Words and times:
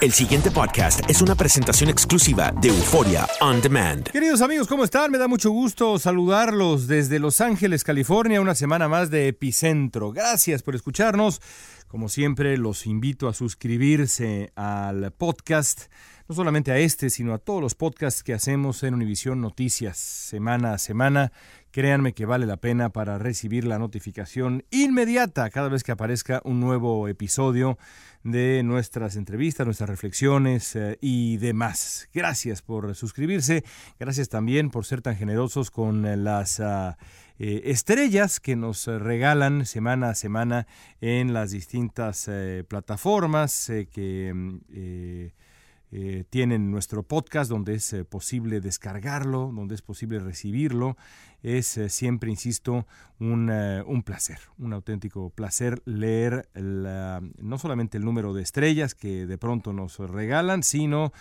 El 0.00 0.12
siguiente 0.12 0.50
podcast 0.50 1.00
es 1.10 1.20
una 1.20 1.34
presentación 1.34 1.90
exclusiva 1.90 2.52
de 2.62 2.68
Euforia 2.68 3.26
On 3.40 3.60
Demand. 3.60 4.08
Queridos 4.08 4.40
amigos, 4.40 4.68
¿cómo 4.68 4.84
están? 4.84 5.10
Me 5.10 5.18
da 5.18 5.28
mucho 5.28 5.50
gusto 5.50 5.98
saludarlos 5.98 6.86
desde 6.86 7.18
Los 7.18 7.40
Ángeles, 7.40 7.84
California, 7.84 8.40
una 8.40 8.54
semana 8.54 8.88
más 8.88 9.10
de 9.10 9.28
Epicentro. 9.28 10.12
Gracias 10.12 10.62
por 10.62 10.74
escucharnos. 10.74 11.42
Como 11.88 12.08
siempre, 12.08 12.56
los 12.56 12.86
invito 12.86 13.28
a 13.28 13.34
suscribirse 13.34 14.52
al 14.54 15.12
podcast, 15.12 15.90
no 16.28 16.34
solamente 16.34 16.72
a 16.72 16.78
este, 16.78 17.08
sino 17.08 17.32
a 17.32 17.38
todos 17.38 17.62
los 17.62 17.74
podcasts 17.74 18.22
que 18.22 18.34
hacemos 18.34 18.82
en 18.82 18.92
Univisión 18.92 19.40
Noticias 19.40 19.96
semana 19.96 20.74
a 20.74 20.78
semana. 20.78 21.32
Créanme 21.70 22.12
que 22.12 22.26
vale 22.26 22.44
la 22.44 22.58
pena 22.58 22.90
para 22.90 23.16
recibir 23.18 23.64
la 23.64 23.78
notificación 23.78 24.64
inmediata 24.70 25.48
cada 25.48 25.68
vez 25.68 25.84
que 25.84 25.92
aparezca 25.92 26.42
un 26.44 26.60
nuevo 26.60 27.08
episodio 27.08 27.78
de 28.24 28.62
nuestras 28.62 29.16
entrevistas, 29.16 29.66
nuestras 29.66 29.88
reflexiones 29.88 30.76
eh, 30.76 30.98
y 31.00 31.38
demás. 31.38 32.10
Gracias 32.12 32.60
por 32.60 32.94
suscribirse, 32.94 33.64
gracias 33.98 34.28
también 34.28 34.70
por 34.70 34.84
ser 34.84 35.00
tan 35.00 35.16
generosos 35.16 35.70
con 35.70 36.04
eh, 36.04 36.16
las 36.18 36.60
ah, 36.60 36.98
eh, 37.38 37.62
estrellas 37.64 38.38
que 38.38 38.54
nos 38.54 38.86
regalan 38.86 39.64
semana 39.64 40.10
a 40.10 40.14
semana 40.14 40.66
en 41.00 41.32
las 41.32 41.52
distintas 41.52 42.28
plataformas 42.68 43.70
que 43.90 44.32
mm, 44.34 45.47
eh, 45.90 46.24
tienen 46.28 46.70
nuestro 46.70 47.02
podcast 47.02 47.50
donde 47.50 47.74
es 47.74 47.92
eh, 47.94 48.04
posible 48.04 48.60
descargarlo, 48.60 49.50
donde 49.54 49.74
es 49.74 49.82
posible 49.82 50.18
recibirlo. 50.18 50.98
Es 51.42 51.78
eh, 51.78 51.88
siempre, 51.88 52.30
insisto, 52.30 52.86
un, 53.18 53.50
un 53.50 54.02
placer, 54.02 54.38
un 54.58 54.72
auténtico 54.74 55.30
placer 55.30 55.80
leer 55.86 56.48
no 56.54 57.58
solamente 57.58 57.96
el 57.96 58.04
número 58.04 58.34
de 58.34 58.42
estrellas 58.42 58.94
que 58.94 59.26
de 59.26 59.38
pronto 59.38 59.72
nos 59.72 59.98
regalan, 59.98 60.62
sino 60.62 61.12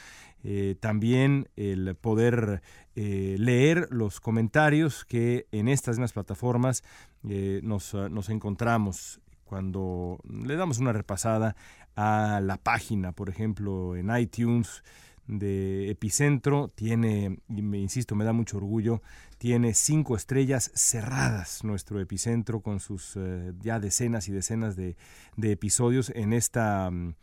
también 0.80 1.50
el 1.56 1.96
poder 1.96 2.62
leer 2.96 3.88
los 3.92 4.20
comentarios 4.20 5.06
que 5.06 5.48
en 5.52 5.68
estas 5.68 5.98
mismas 5.98 6.14
plataformas 6.14 6.84
nos, 7.24 7.94
nos 7.94 8.30
encontramos 8.30 9.20
cuando 9.44 10.20
le 10.24 10.56
damos 10.56 10.78
una 10.78 10.94
repasada 10.94 11.56
a 11.98 12.40
la 12.42 12.58
página, 12.58 13.12
por 13.12 13.30
ejemplo, 13.30 13.96
en 13.96 14.16
iTunes 14.16 14.84
de 15.26 15.90
Epicentro, 15.90 16.70
tiene, 16.70 17.40
y 17.50 17.62
me 17.64 17.80
insisto, 17.80 18.16
me 18.16 18.24
da 18.24 18.34
mucho 18.34 18.58
orgullo, 18.58 19.02
tiene 19.40 19.74
cinco 19.74 20.16
estrellas 20.16 20.72
cerradas 20.74 21.64
nuestro 21.64 22.00
Epicentro 22.00 22.62
con 22.62 22.80
sus 22.80 23.16
eh, 23.18 23.52
ya 23.60 23.80
decenas 23.80 24.30
y 24.30 24.32
decenas 24.32 24.76
de, 24.76 24.96
episodios 25.42 26.12
en 26.16 26.32
esta... 26.32 26.90
mm, 26.92 27.16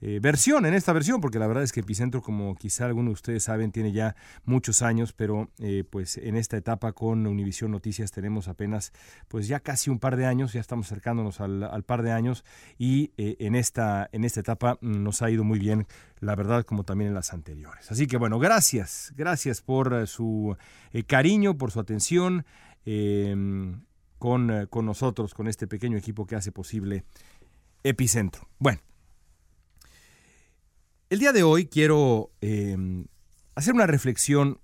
eh, 0.00 0.20
versión, 0.22 0.64
en 0.64 0.74
esta 0.74 0.92
versión, 0.92 1.20
porque 1.20 1.40
la 1.40 1.48
verdad 1.48 1.64
es 1.64 1.72
que 1.72 1.80
Epicentro, 1.80 2.22
como 2.22 2.54
quizá 2.54 2.86
algunos 2.86 3.10
de 3.10 3.14
ustedes 3.14 3.42
saben, 3.42 3.72
tiene 3.72 3.90
ya 3.90 4.14
muchos 4.44 4.82
años, 4.82 5.12
pero 5.12 5.50
eh, 5.58 5.82
pues 5.88 6.18
en 6.18 6.36
esta 6.36 6.56
etapa 6.56 6.92
con 6.92 7.26
Univisión 7.26 7.72
Noticias 7.72 8.12
tenemos 8.12 8.46
apenas 8.46 8.92
pues 9.26 9.48
ya 9.48 9.58
casi 9.58 9.90
un 9.90 9.98
par 9.98 10.16
de 10.16 10.26
años, 10.26 10.52
ya 10.52 10.60
estamos 10.60 10.86
acercándonos 10.86 11.40
al, 11.40 11.82
par 11.84 12.02
de 12.02 12.12
años 12.12 12.44
y 12.78 13.12
eh, 13.16 13.36
en, 13.40 13.56
esta, 13.56 14.08
en 14.12 14.24
esta 14.24 14.40
etapa 14.40 14.78
nos 14.80 15.22
ha 15.22 15.30
ido 15.30 15.42
muy 15.42 15.58
bien, 15.58 15.86
la 16.20 16.36
verdad, 16.36 16.64
como 16.64 16.84
también 16.84 17.08
en 17.08 17.14
las 17.14 17.32
anteriores. 17.32 17.90
Así 17.90 18.06
que 18.06 18.18
bueno, 18.18 18.38
gracias, 18.38 19.12
gracias 19.16 19.62
por 19.62 20.06
su 20.06 20.56
cariño, 21.08 21.58
por 21.58 21.72
su 21.72 21.80
atención 21.80 22.44
eh, 22.86 23.34
con, 24.18 24.66
con 24.70 24.86
nosotros, 24.86 25.34
con 25.34 25.48
este 25.48 25.66
pequeño 25.66 25.98
equipo 25.98 26.24
que 26.24 26.36
hace 26.36 26.52
posible 26.52 27.04
Epicentro. 27.82 28.48
Bueno. 28.58 28.87
El 31.10 31.20
día 31.20 31.32
de 31.32 31.42
hoy 31.42 31.64
quiero 31.64 32.32
eh, 32.42 32.76
hacer 33.54 33.72
una 33.72 33.86
reflexión 33.86 34.60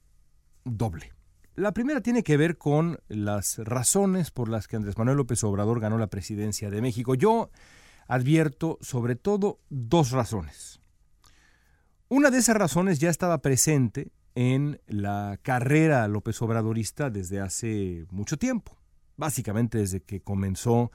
doble. 0.62 1.14
La 1.54 1.72
primera 1.72 2.02
tiene 2.02 2.22
que 2.22 2.36
ver 2.36 2.58
con 2.58 2.98
las 3.08 3.56
razones 3.56 4.30
por 4.30 4.50
las 4.50 4.68
que 4.68 4.76
Andrés 4.76 4.98
Manuel 4.98 5.16
López 5.16 5.42
Obrador 5.42 5.80
ganó 5.80 5.96
la 5.96 6.08
presidencia 6.08 6.68
de 6.68 6.82
México. 6.82 7.14
Yo 7.14 7.48
advierto 8.08 8.76
sobre 8.82 9.16
todo 9.16 9.58
dos 9.70 10.10
razones. 10.10 10.82
Una 12.08 12.30
de 12.30 12.36
esas 12.36 12.58
razones 12.58 12.98
ya 12.98 13.08
estaba 13.08 13.38
presente 13.38 14.12
en 14.34 14.82
la 14.86 15.38
carrera 15.40 16.06
López 16.08 16.42
Obradorista 16.42 17.08
desde 17.08 17.40
hace 17.40 18.04
mucho 18.10 18.36
tiempo, 18.36 18.76
básicamente 19.16 19.78
desde 19.78 20.02
que 20.02 20.20
comenzó 20.20 20.92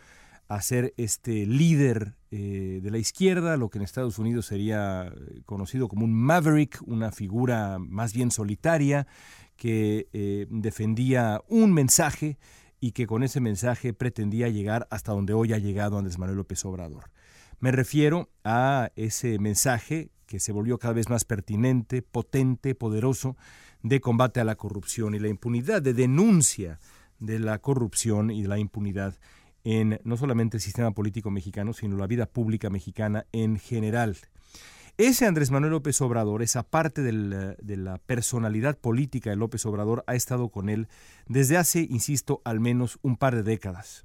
a 0.49 0.61
ser 0.63 0.95
este 0.97 1.45
líder 1.45 2.15
eh, 2.31 2.79
de 2.81 2.91
la 2.91 2.97
izquierda, 2.97 3.55
lo 3.55 3.69
que 3.69 3.77
en 3.77 3.83
Estados 3.83 4.17
Unidos 4.17 4.47
sería 4.47 5.07
eh, 5.07 5.41
conocido 5.45 5.87
como 5.87 6.05
un 6.05 6.13
maverick, 6.13 6.81
una 6.87 7.11
figura 7.11 7.77
más 7.77 8.13
bien 8.13 8.31
solitaria 8.31 9.05
que 9.55 10.09
eh, 10.11 10.47
defendía 10.49 11.41
un 11.47 11.71
mensaje 11.71 12.39
y 12.79 12.93
que 12.93 13.05
con 13.05 13.21
ese 13.21 13.39
mensaje 13.41 13.93
pretendía 13.93 14.49
llegar 14.49 14.87
hasta 14.89 15.11
donde 15.11 15.33
hoy 15.33 15.53
ha 15.53 15.59
llegado 15.59 15.99
Andrés 15.99 16.17
Manuel 16.17 16.37
López 16.37 16.65
Obrador. 16.65 17.11
Me 17.59 17.71
refiero 17.71 18.31
a 18.43 18.89
ese 18.95 19.37
mensaje 19.37 20.09
que 20.25 20.39
se 20.39 20.51
volvió 20.51 20.79
cada 20.79 20.95
vez 20.95 21.09
más 21.09 21.25
pertinente, 21.25 22.01
potente, 22.01 22.73
poderoso, 22.73 23.37
de 23.83 24.01
combate 24.01 24.39
a 24.39 24.45
la 24.45 24.55
corrupción 24.55 25.13
y 25.13 25.19
la 25.19 25.27
impunidad, 25.27 25.81
de 25.81 25.93
denuncia 25.93 26.79
de 27.19 27.37
la 27.37 27.59
corrupción 27.59 28.31
y 28.31 28.41
de 28.41 28.47
la 28.47 28.57
impunidad 28.57 29.15
en 29.63 29.99
no 30.03 30.17
solamente 30.17 30.57
el 30.57 30.61
sistema 30.61 30.91
político 30.91 31.31
mexicano, 31.31 31.73
sino 31.73 31.97
la 31.97 32.07
vida 32.07 32.25
pública 32.25 32.69
mexicana 32.69 33.25
en 33.31 33.59
general. 33.59 34.17
Ese 34.97 35.25
Andrés 35.25 35.49
Manuel 35.49 35.71
López 35.71 36.01
Obrador, 36.01 36.41
esa 36.41 36.63
parte 36.63 37.01
de 37.01 37.77
la 37.77 37.97
personalidad 37.99 38.77
política 38.77 39.29
de 39.29 39.37
López 39.37 39.65
Obrador, 39.65 40.03
ha 40.07 40.15
estado 40.15 40.49
con 40.49 40.67
él 40.67 40.89
desde 41.27 41.55
hace, 41.55 41.87
insisto, 41.89 42.41
al 42.43 42.59
menos 42.59 42.99
un 43.01 43.15
par 43.15 43.33
de 43.33 43.43
décadas. 43.43 44.03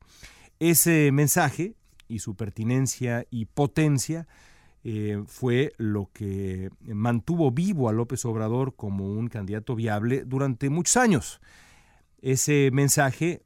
Ese 0.61 1.11
mensaje 1.11 1.75
y 2.07 2.21
su 2.21 2.37
pertinencia 2.37 3.27
y 3.29 3.47
potencia 3.47 4.29
eh, 4.85 5.25
fue 5.27 5.73
lo 5.79 6.11
que 6.13 6.71
mantuvo 6.83 7.51
vivo 7.51 7.89
a 7.89 7.93
López 7.93 8.25
Obrador 8.25 8.77
como 8.77 9.07
un 9.07 9.29
candidato 9.29 9.75
viable 9.75 10.25
durante 10.25 10.71
muchos 10.71 10.97
años. 10.97 11.41
Ese 12.23 12.71
mensaje 12.73 13.43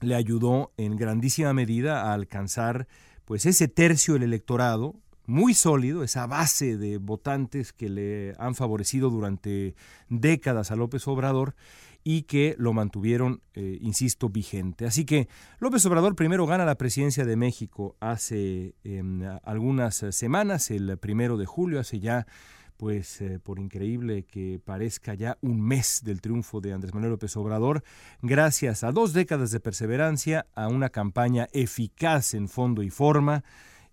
le 0.00 0.14
ayudó 0.14 0.72
en 0.76 0.96
grandísima 0.96 1.52
medida 1.52 2.02
a 2.02 2.14
alcanzar 2.14 2.86
pues 3.24 3.46
ese 3.46 3.68
tercio 3.68 4.14
del 4.14 4.24
electorado 4.24 4.94
muy 5.26 5.54
sólido, 5.54 6.04
esa 6.04 6.26
base 6.26 6.76
de 6.76 6.98
votantes 6.98 7.72
que 7.72 7.88
le 7.88 8.34
han 8.38 8.54
favorecido 8.54 9.10
durante 9.10 9.74
décadas 10.08 10.70
a 10.70 10.76
López 10.76 11.06
Obrador 11.08 11.56
y 12.04 12.22
que 12.22 12.54
lo 12.56 12.72
mantuvieron, 12.72 13.42
eh, 13.54 13.78
insisto, 13.80 14.28
vigente. 14.28 14.86
Así 14.86 15.04
que 15.04 15.28
López 15.58 15.84
Obrador 15.86 16.14
primero 16.14 16.46
gana 16.46 16.64
la 16.64 16.76
presidencia 16.76 17.24
de 17.24 17.34
México 17.34 17.96
hace 17.98 18.76
em, 18.84 19.22
algunas 19.42 19.96
semanas, 20.10 20.70
el 20.70 20.96
primero 20.98 21.36
de 21.36 21.46
julio, 21.46 21.80
hace 21.80 21.98
ya, 21.98 22.28
pues 22.76 23.20
eh, 23.20 23.38
por 23.38 23.58
increíble 23.58 24.24
que 24.24 24.60
parezca 24.64 25.14
ya 25.14 25.38
un 25.40 25.60
mes 25.60 26.02
del 26.04 26.20
triunfo 26.20 26.60
de 26.60 26.72
Andrés 26.72 26.94
Manuel 26.94 27.12
López 27.12 27.36
Obrador, 27.36 27.82
gracias 28.22 28.84
a 28.84 28.92
dos 28.92 29.12
décadas 29.12 29.50
de 29.50 29.60
perseverancia, 29.60 30.46
a 30.54 30.68
una 30.68 30.90
campaña 30.90 31.48
eficaz 31.52 32.34
en 32.34 32.48
fondo 32.48 32.82
y 32.82 32.90
forma, 32.90 33.44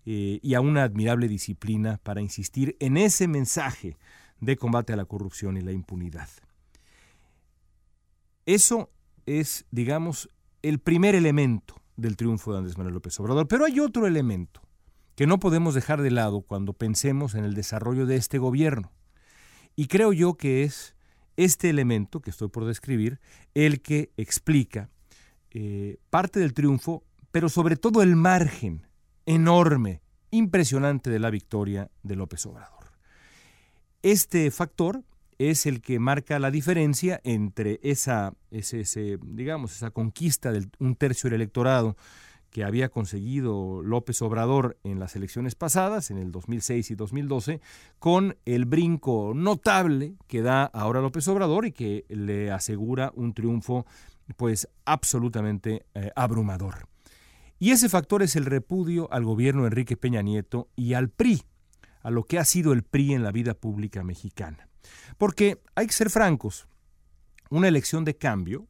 eh, 0.06 0.38
y 0.42 0.54
a 0.54 0.60
una 0.60 0.82
admirable 0.82 1.28
disciplina 1.28 1.98
para 2.02 2.20
insistir 2.20 2.76
en 2.78 2.96
ese 2.96 3.26
mensaje 3.26 3.96
de 4.40 4.56
combate 4.56 4.92
a 4.92 4.96
la 4.96 5.06
corrupción 5.06 5.56
y 5.56 5.62
la 5.62 5.72
impunidad. 5.72 6.28
Eso 8.44 8.90
es, 9.24 9.64
digamos, 9.70 10.28
el 10.62 10.78
primer 10.78 11.14
elemento 11.14 11.80
del 11.96 12.16
triunfo 12.16 12.52
de 12.52 12.58
Andrés 12.58 12.76
Manuel 12.76 12.94
López 12.94 13.18
Obrador. 13.20 13.48
Pero 13.48 13.64
hay 13.64 13.80
otro 13.80 14.06
elemento 14.06 14.63
que 15.14 15.26
no 15.26 15.38
podemos 15.38 15.74
dejar 15.74 16.02
de 16.02 16.10
lado 16.10 16.42
cuando 16.42 16.72
pensemos 16.72 17.34
en 17.34 17.44
el 17.44 17.54
desarrollo 17.54 18.06
de 18.06 18.16
este 18.16 18.38
gobierno. 18.38 18.92
Y 19.76 19.86
creo 19.86 20.12
yo 20.12 20.34
que 20.34 20.62
es 20.64 20.94
este 21.36 21.70
elemento 21.70 22.20
que 22.20 22.30
estoy 22.30 22.48
por 22.48 22.64
describir 22.64 23.20
el 23.54 23.80
que 23.80 24.10
explica 24.16 24.88
eh, 25.50 25.98
parte 26.10 26.40
del 26.40 26.54
triunfo, 26.54 27.04
pero 27.30 27.48
sobre 27.48 27.76
todo 27.76 28.02
el 28.02 28.16
margen 28.16 28.86
enorme, 29.26 30.02
impresionante 30.30 31.10
de 31.10 31.18
la 31.18 31.30
victoria 31.30 31.90
de 32.02 32.16
López 32.16 32.44
Obrador. 32.46 32.92
Este 34.02 34.50
factor 34.50 35.02
es 35.38 35.66
el 35.66 35.80
que 35.80 35.98
marca 35.98 36.38
la 36.38 36.50
diferencia 36.50 37.20
entre 37.24 37.80
esa, 37.82 38.34
ese, 38.50 39.18
digamos, 39.22 39.74
esa 39.74 39.90
conquista 39.90 40.52
de 40.52 40.68
un 40.78 40.96
tercio 40.96 41.30
del 41.30 41.40
electorado 41.40 41.96
que 42.54 42.62
había 42.62 42.88
conseguido 42.88 43.82
López 43.82 44.22
Obrador 44.22 44.78
en 44.84 45.00
las 45.00 45.16
elecciones 45.16 45.56
pasadas, 45.56 46.12
en 46.12 46.18
el 46.18 46.30
2006 46.30 46.92
y 46.92 46.94
2012, 46.94 47.60
con 47.98 48.36
el 48.44 48.64
brinco 48.64 49.32
notable 49.34 50.14
que 50.28 50.40
da 50.40 50.62
ahora 50.66 51.00
López 51.00 51.26
Obrador 51.26 51.66
y 51.66 51.72
que 51.72 52.04
le 52.08 52.52
asegura 52.52 53.10
un 53.16 53.34
triunfo 53.34 53.86
pues 54.36 54.68
absolutamente 54.84 55.84
eh, 55.94 56.12
abrumador. 56.14 56.86
Y 57.58 57.72
ese 57.72 57.88
factor 57.88 58.22
es 58.22 58.36
el 58.36 58.44
repudio 58.44 59.12
al 59.12 59.24
gobierno 59.24 59.62
de 59.62 59.68
Enrique 59.70 59.96
Peña 59.96 60.22
Nieto 60.22 60.68
y 60.76 60.94
al 60.94 61.08
PRI, 61.08 61.42
a 62.02 62.12
lo 62.12 62.22
que 62.22 62.38
ha 62.38 62.44
sido 62.44 62.72
el 62.72 62.84
PRI 62.84 63.14
en 63.14 63.24
la 63.24 63.32
vida 63.32 63.54
pública 63.54 64.04
mexicana. 64.04 64.68
Porque 65.18 65.60
hay 65.74 65.88
que 65.88 65.92
ser 65.92 66.08
francos, 66.08 66.68
una 67.50 67.66
elección 67.66 68.04
de 68.04 68.14
cambio, 68.14 68.68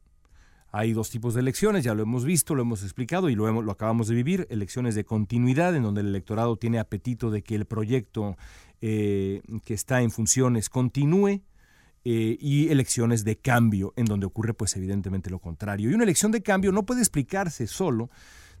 hay 0.77 0.91
dos 0.91 1.09
tipos 1.09 1.33
de 1.33 1.39
elecciones, 1.39 1.85
ya 1.85 1.93
lo 1.93 2.03
hemos 2.03 2.25
visto, 2.25 2.53
lo 2.53 2.61
hemos 2.61 2.83
explicado 2.83 3.29
y 3.29 3.35
lo, 3.35 3.47
hemos, 3.47 3.63
lo 3.63 3.71
acabamos 3.71 4.09
de 4.09 4.15
vivir, 4.15 4.45
elecciones 4.49 4.93
de 4.93 5.05
continuidad, 5.05 5.73
en 5.73 5.83
donde 5.83 6.01
el 6.01 6.07
electorado 6.07 6.57
tiene 6.57 6.79
apetito 6.79 7.31
de 7.31 7.43
que 7.43 7.55
el 7.55 7.63
proyecto 7.63 8.35
eh, 8.81 9.41
que 9.63 9.73
está 9.73 10.01
en 10.01 10.11
funciones 10.11 10.69
continúe, 10.69 11.41
eh, 12.07 12.37
y 12.39 12.67
elecciones 12.67 13.23
de 13.23 13.37
cambio, 13.37 13.93
en 13.95 14.05
donde 14.05 14.27
ocurre 14.27 14.53
pues 14.53 14.75
evidentemente 14.75 15.31
lo 15.31 15.39
contrario. 15.39 15.89
Y 15.89 15.93
una 15.95 16.03
elección 16.03 16.31
de 16.31 16.43
cambio 16.43 16.71
no 16.71 16.85
puede 16.85 16.99
explicarse 16.99 17.65
solo 17.65 18.11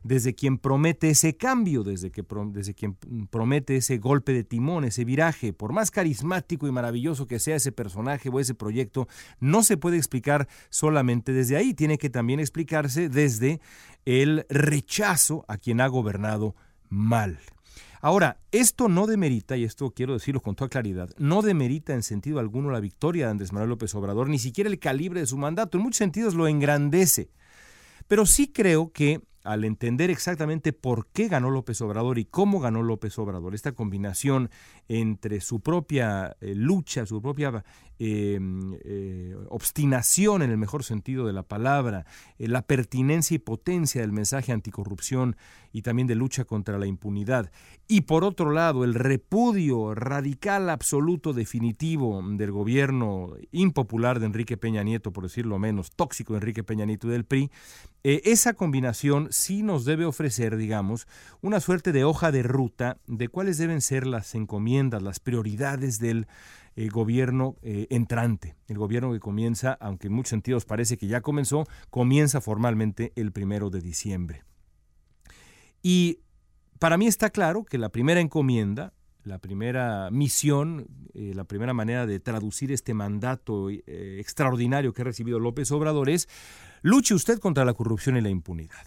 desde 0.05 0.35
quien 0.35 0.59
promete 0.59 1.09
ese 1.09 1.35
cambio, 1.35 1.83
desde, 1.83 2.11
que, 2.11 2.23
desde 2.51 2.75
quien 2.75 2.95
promete 3.31 3.77
ese 3.77 3.97
golpe 3.97 4.33
de 4.33 4.43
timón, 4.43 4.85
ese 4.85 5.03
viraje, 5.03 5.51
por 5.51 5.73
más 5.73 5.89
carismático 5.89 6.67
y 6.67 6.71
maravilloso 6.71 7.25
que 7.25 7.39
sea 7.39 7.55
ese 7.55 7.71
personaje 7.71 8.29
o 8.29 8.39
ese 8.39 8.53
proyecto, 8.53 9.07
no 9.39 9.63
se 9.63 9.77
puede 9.77 9.97
explicar 9.97 10.47
solamente 10.69 11.33
desde 11.33 11.57
ahí, 11.57 11.73
tiene 11.73 11.97
que 11.97 12.11
también 12.11 12.39
explicarse 12.39 13.09
desde 13.09 13.61
el 14.05 14.45
rechazo 14.47 15.43
a 15.47 15.57
quien 15.57 15.81
ha 15.81 15.87
gobernado 15.87 16.55
mal. 16.87 17.39
Ahora, 17.99 18.37
esto 18.51 18.87
no 18.87 19.07
demerita, 19.07 19.57
y 19.57 19.63
esto 19.63 19.89
quiero 19.89 20.13
decirlo 20.13 20.39
con 20.39 20.53
toda 20.53 20.69
claridad, 20.69 21.09
no 21.17 21.41
demerita 21.41 21.95
en 21.95 22.03
sentido 22.03 22.37
alguno 22.37 22.69
la 22.69 22.79
victoria 22.79 23.25
de 23.25 23.31
Andrés 23.31 23.51
Manuel 23.51 23.71
López 23.71 23.95
Obrador, 23.95 24.29
ni 24.29 24.37
siquiera 24.37 24.69
el 24.69 24.77
calibre 24.77 25.21
de 25.21 25.25
su 25.25 25.37
mandato, 25.39 25.79
en 25.79 25.83
muchos 25.83 25.97
sentidos 25.97 26.35
lo 26.35 26.47
engrandece. 26.47 27.31
Pero 28.07 28.27
sí 28.27 28.49
creo 28.49 28.91
que 28.91 29.23
al 29.45 29.63
entender 29.63 30.09
exactamente 30.09 30.73
por 30.73 31.07
qué 31.07 31.27
ganó 31.27 31.51
López 31.51 31.79
Obrador 31.81 32.17
y 32.17 32.25
cómo 32.25 32.59
ganó 32.59 32.81
López 32.81 33.17
Obrador, 33.19 33.53
esta 33.53 33.73
combinación 33.73 34.49
entre 34.87 35.39
su 35.39 35.61
propia 35.61 36.35
eh, 36.41 36.55
lucha, 36.55 37.05
su 37.05 37.21
propia 37.21 37.63
em, 37.99 38.75
eh, 38.83 39.35
obstinación 39.49 40.41
en 40.41 40.49
el 40.49 40.57
mejor 40.57 40.83
sentido 40.83 41.27
de 41.27 41.33
la 41.33 41.43
palabra, 41.43 42.05
eh, 42.39 42.47
la 42.47 42.63
pertinencia 42.63 43.35
y 43.35 43.39
potencia 43.39 44.01
del 44.01 44.11
mensaje 44.11 44.51
anticorrupción 44.51 45.37
y 45.71 45.83
también 45.83 46.07
de 46.07 46.15
lucha 46.15 46.45
contra 46.45 46.79
la 46.79 46.87
impunidad, 46.87 47.51
y 47.87 48.01
por 48.01 48.23
otro 48.23 48.51
lado 48.51 48.83
el 48.83 48.93
repudio 48.95 49.93
radical, 49.93 50.69
absoluto, 50.69 51.33
definitivo 51.33 52.21
del 52.23 52.51
gobierno 52.51 53.33
impopular 53.51 54.19
de 54.19 54.25
Enrique 54.25 54.57
Peña 54.57 54.83
Nieto, 54.83 55.13
por 55.13 55.23
decirlo 55.23 55.59
menos, 55.59 55.91
tóxico 55.91 56.33
de 56.33 56.37
Enrique 56.37 56.63
Peña 56.63 56.85
Nieto 56.85 57.07
y 57.07 57.11
del 57.11 57.25
PRI, 57.25 57.51
esa 58.03 58.53
combinación 58.53 59.27
sí 59.31 59.63
nos 59.63 59.85
debe 59.85 60.05
ofrecer, 60.05 60.57
digamos, 60.57 61.07
una 61.41 61.59
suerte 61.59 61.91
de 61.91 62.03
hoja 62.03 62.31
de 62.31 62.43
ruta 62.43 62.97
de 63.07 63.27
cuáles 63.29 63.57
deben 63.57 63.81
ser 63.81 64.07
las 64.07 64.35
encomiendas, 64.35 65.01
las 65.01 65.19
prioridades 65.19 65.99
del 65.99 66.27
eh, 66.75 66.89
gobierno 66.89 67.55
eh, 67.61 67.87
entrante, 67.89 68.55
el 68.67 68.77
gobierno 68.77 69.13
que 69.13 69.19
comienza, 69.19 69.77
aunque 69.79 70.07
en 70.07 70.13
muchos 70.13 70.31
sentidos 70.31 70.65
parece 70.65 70.97
que 70.97 71.07
ya 71.07 71.21
comenzó, 71.21 71.65
comienza 71.89 72.41
formalmente 72.41 73.13
el 73.15 73.31
primero 73.31 73.69
de 73.69 73.81
diciembre. 73.81 74.43
Y 75.81 76.19
para 76.79 76.97
mí 76.97 77.07
está 77.07 77.29
claro 77.29 77.63
que 77.63 77.77
la 77.77 77.89
primera 77.89 78.19
encomienda, 78.19 78.93
la 79.23 79.39
primera 79.39 80.09
misión, 80.11 80.87
eh, 81.13 81.33
la 81.35 81.45
primera 81.45 81.73
manera 81.73 82.05
de 82.05 82.19
traducir 82.19 82.71
este 82.71 82.93
mandato 82.93 83.69
extraordinario 83.69 84.93
que 84.93 85.01
ha 85.01 85.05
recibido 85.05 85.39
López 85.39 85.71
Obrador 85.71 86.09
es 86.09 86.27
luche 86.81 87.15
usted 87.15 87.39
contra 87.39 87.65
la 87.65 87.73
corrupción 87.73 88.17
y 88.17 88.21
la 88.21 88.29
impunidad 88.29 88.85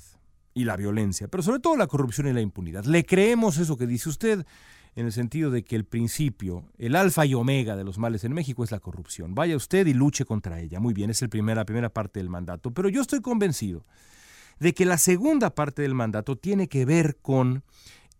y 0.59 0.65
la 0.65 0.77
violencia, 0.77 1.29
pero 1.29 1.43
sobre 1.43 1.61
todo 1.61 1.77
la 1.77 1.87
corrupción 1.87 2.27
y 2.27 2.33
la 2.33 2.41
impunidad. 2.41 2.85
¿Le 2.85 3.05
creemos 3.05 3.59
eso 3.59 3.77
que 3.77 3.87
dice 3.87 4.09
usted? 4.09 4.45
En 4.97 5.07
el 5.07 5.13
sentido 5.13 5.53
de 5.53 5.63
que 5.63 5.77
el 5.77 5.85
principio, 5.85 6.65
el 6.77 6.97
alfa 6.97 7.25
y 7.25 7.35
omega 7.35 7.77
de 7.77 7.85
los 7.85 7.99
males 7.99 8.25
en 8.25 8.33
México 8.33 8.65
es 8.65 8.73
la 8.73 8.81
corrupción. 8.81 9.37
Vaya 9.37 9.55
usted 9.55 9.87
y 9.87 9.95
luche 9.95 10.25
contra 10.25 10.59
ella. 10.59 10.81
Muy 10.81 10.93
bien, 10.93 11.11
es 11.11 11.23
el 11.23 11.31
la 11.33 11.65
primera 11.65 11.89
parte 11.91 12.19
del 12.19 12.29
mandato. 12.29 12.73
Pero 12.73 12.89
yo 12.89 13.01
estoy 13.01 13.21
convencido 13.21 13.85
de 14.61 14.75
que 14.75 14.85
la 14.85 14.99
segunda 14.99 15.55
parte 15.55 15.83
del 15.83 15.95
mandato 15.95 16.37
tiene 16.37 16.69
que 16.69 16.85
ver 16.85 17.17
con 17.17 17.65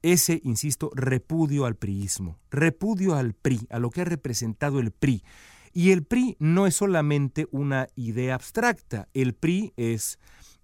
ese, 0.03 0.41
insisto, 0.45 0.91
repudio 0.95 1.65
al 1.67 1.77
priismo, 1.77 2.39
repudio 2.51 3.15
al 3.15 3.35
PRI, 3.35 3.67
a 3.71 3.79
lo 3.79 3.91
que 3.91 4.03
ha 4.03 4.05
representado 4.05 4.79
el 4.79 4.93
PRI. 4.93 5.25
Y 5.73 5.91
el 5.91 6.05
PRI 6.05 6.37
no 6.39 6.67
es 6.67 6.77
solamente 6.77 7.47
una 7.51 7.89
idea 7.95 8.35
abstracta, 8.35 9.09
el 9.13 9.35
PRI 9.35 9.73
es 9.77 10.19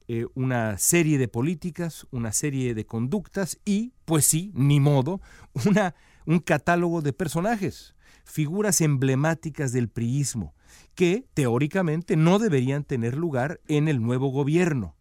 eh, 0.06 0.26
una 0.34 0.78
serie 0.78 1.18
de 1.18 1.28
políticas, 1.28 2.06
una 2.10 2.32
serie 2.32 2.74
de 2.74 2.86
conductas 2.86 3.58
y, 3.64 3.92
pues 4.04 4.26
sí, 4.26 4.52
ni 4.54 4.78
modo, 4.78 5.20
una, 5.66 5.94
un 6.26 6.40
catálogo 6.40 7.02
de 7.02 7.12
personajes, 7.12 7.94
figuras 8.24 8.80
emblemáticas 8.80 9.72
del 9.72 9.88
priismo, 9.88 10.54
que 10.94 11.26
teóricamente 11.34 12.16
no 12.16 12.38
deberían 12.38 12.84
tener 12.84 13.16
lugar 13.16 13.60
en 13.66 13.88
el 13.88 14.02
nuevo 14.02 14.28
gobierno. 14.28 14.94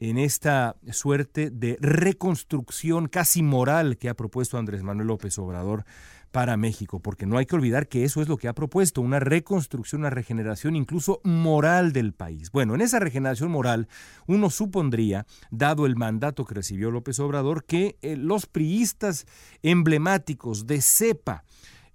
En 0.00 0.16
esta 0.18 0.76
suerte 0.90 1.50
de 1.50 1.76
reconstrucción 1.80 3.06
casi 3.06 3.42
moral 3.42 3.98
que 3.98 4.08
ha 4.08 4.14
propuesto 4.14 4.58
Andrés 4.58 4.82
Manuel 4.82 5.08
López 5.08 5.38
Obrador 5.38 5.84
para 6.30 6.56
México, 6.56 7.00
porque 7.00 7.26
no 7.26 7.38
hay 7.38 7.46
que 7.46 7.56
olvidar 7.56 7.88
que 7.88 8.04
eso 8.04 8.22
es 8.22 8.28
lo 8.28 8.36
que 8.36 8.48
ha 8.48 8.54
propuesto, 8.54 9.00
una 9.00 9.20
reconstrucción, 9.20 10.02
una 10.02 10.10
regeneración 10.10 10.76
incluso 10.76 11.20
moral 11.24 11.92
del 11.92 12.12
país. 12.12 12.50
Bueno, 12.50 12.74
en 12.74 12.80
esa 12.80 12.98
regeneración 12.98 13.50
moral 13.50 13.88
uno 14.26 14.48
supondría, 14.48 15.26
dado 15.50 15.86
el 15.86 15.96
mandato 15.96 16.44
que 16.44 16.54
recibió 16.54 16.90
López 16.90 17.18
Obrador, 17.18 17.64
que 17.64 17.98
eh, 18.00 18.16
los 18.16 18.46
priistas 18.46 19.26
emblemáticos 19.62 20.66
de 20.66 20.80
cepa, 20.80 21.44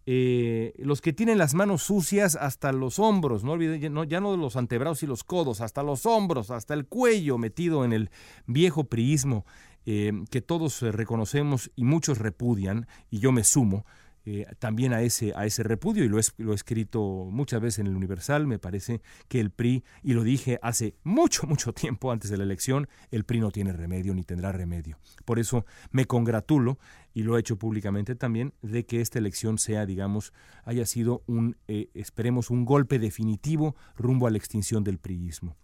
eh, 0.05 0.73
los 0.77 1.01
que 1.01 1.13
tienen 1.13 1.37
las 1.37 1.53
manos 1.53 1.83
sucias 1.83 2.35
hasta 2.35 2.71
los 2.71 2.99
hombros, 2.99 3.43
no 3.43 3.53
olviden, 3.53 3.93
no, 3.93 4.03
ya 4.03 4.19
no 4.19 4.37
los 4.37 4.55
antebrazos 4.55 5.03
y 5.03 5.07
los 5.07 5.23
codos, 5.23 5.61
hasta 5.61 5.83
los 5.83 6.05
hombros, 6.05 6.51
hasta 6.51 6.73
el 6.73 6.85
cuello 6.85 7.37
metido 7.37 7.85
en 7.85 7.93
el 7.93 8.11
viejo 8.45 8.83
priismo 8.83 9.45
eh, 9.85 10.11
que 10.31 10.41
todos 10.41 10.81
reconocemos 10.81 11.71
y 11.75 11.83
muchos 11.83 12.19
repudian, 12.19 12.87
y 13.09 13.19
yo 13.19 13.31
me 13.31 13.43
sumo, 13.43 13.85
eh, 14.27 14.45
también 14.57 14.91
a 14.93 15.01
ese, 15.01 15.33
a 15.35 15.45
ese 15.45 15.61
repudio, 15.61 16.03
y 16.03 16.09
lo 16.09 16.19
he, 16.19 16.23
lo 16.37 16.53
escrito 16.53 17.27
muchas 17.31 17.61
veces 17.61 17.79
en 17.79 17.87
el 17.87 17.95
Universal, 17.95 18.47
me 18.47 18.57
parece 18.57 19.01
que 19.27 19.39
el 19.39 19.51
PRI, 19.51 19.83
y 20.01 20.13
lo 20.13 20.23
dije 20.23 20.59
hace 20.63 20.95
mucho, 21.03 21.45
mucho 21.47 21.73
tiempo 21.73 22.11
antes 22.11 22.31
de 22.31 22.37
la 22.37 22.43
elección, 22.43 22.87
el 23.11 23.23
PRI 23.23 23.39
no 23.39 23.51
tiene 23.51 23.71
remedio 23.71 24.15
ni 24.15 24.23
tendrá 24.23 24.51
remedio. 24.51 24.97
Por 25.25 25.37
eso 25.37 25.65
me 25.91 26.05
congratulo, 26.05 26.79
y 27.13 27.23
lo 27.23 27.37
he 27.37 27.39
hecho 27.39 27.57
públicamente 27.57 28.15
también, 28.15 28.53
de 28.61 28.85
que 28.85 28.99
esta 28.99 29.19
elección 29.19 29.57
sea, 29.57 29.85
digamos, 29.85 30.33
haya 30.63 30.85
sido 30.85 31.23
un, 31.27 31.57
eh, 31.67 31.89
esperemos, 31.93 32.49
un 32.49 32.65
golpe 32.65 32.97
definitivo 32.97 33.75
rumbo 33.95 34.27
a 34.27 34.31
la 34.31 34.37
extinción 34.37 34.83
del 34.83 34.97
priismo. 34.97 35.55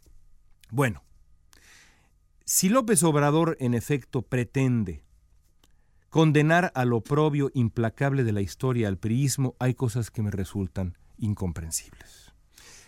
Bueno, 0.70 1.03
si 2.46 2.70
López 2.70 3.01
Obrador 3.03 3.58
en 3.60 3.74
efecto 3.74 4.22
pretende 4.22 5.03
condenar 6.12 6.74
al 6.75 6.91
oprobio 6.91 7.50
implacable 7.53 8.25
de 8.25 8.34
la 8.34 8.41
historia 8.41 8.89
al 8.89 8.98
priismo, 8.98 9.56
hay 9.60 9.74
cosas 9.74 10.12
que 10.12 10.22
me 10.22 10.30
resultan 10.30 10.98
incomprensibles. 11.18 12.34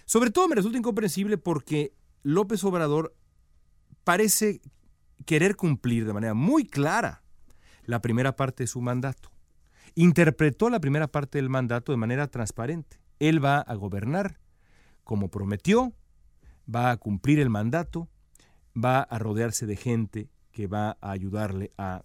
Sobre 0.06 0.30
todo 0.30 0.50
me 0.50 0.56
resulta 0.56 0.78
incomprensible 0.78 1.38
porque 1.38 1.94
López 2.22 2.64
Obrador 2.66 3.16
parece 4.04 4.62
querer 5.26 5.56
cumplir 5.56 6.06
de 6.06 6.12
manera 6.12 6.34
muy 6.34 6.66
clara 6.66 7.24
la 7.86 8.02
primera 8.02 8.36
parte 8.36 8.64
de 8.64 8.68
su 8.68 8.82
mandato. 8.82 9.32
Interpretó 9.96 10.70
la 10.70 10.82
primera 10.82 11.08
parte 11.08 11.38
del 11.38 11.50
mandato 11.50 11.94
de 11.94 11.98
manera 11.98 12.28
transparente. 12.28 13.00
Él 13.20 13.44
va 13.44 13.60
a 13.60 13.74
gobernar 13.76 14.38
como 15.06 15.30
prometió, 15.30 15.94
va 16.74 16.92
a 16.92 16.98
cumplir 16.98 17.40
el 17.40 17.50
mandato, 17.50 18.10
va 18.76 19.00
a 19.00 19.18
rodearse 19.18 19.66
de 19.66 19.78
gente 19.78 20.30
que 20.52 20.68
va 20.68 20.98
a 21.00 21.12
ayudarle 21.12 21.72
a 21.78 22.04